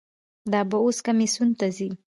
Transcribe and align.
دا 0.51 0.61
به 0.69 0.77
اوس 0.83 0.97
کمیسیون 1.05 1.49
ته 1.59 1.67
ځي. 1.77 1.89